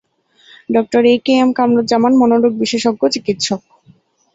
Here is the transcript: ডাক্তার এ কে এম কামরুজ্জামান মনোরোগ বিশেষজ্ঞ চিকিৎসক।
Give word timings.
ডাক্তার 0.69 1.01
এ 1.05 1.25
কে 1.25 1.33
এম 1.35 1.49
কামরুজ্জামান 1.57 2.13
মনোরোগ 2.21 2.53
বিশেষজ্ঞ 2.61 3.01
চিকিৎসক। 3.13 3.61